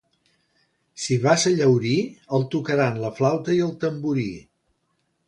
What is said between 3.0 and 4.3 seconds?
la flauta i el tamborí.